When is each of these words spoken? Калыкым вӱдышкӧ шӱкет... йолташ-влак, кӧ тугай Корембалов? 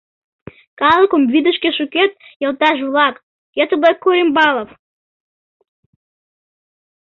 Калыкым 0.79 1.23
вӱдышкӧ 1.33 1.69
шӱкет... 1.77 2.11
йолташ-влак, 2.41 3.15
кӧ 3.53 3.63
тугай 3.69 3.93
Корембалов? 4.03 4.69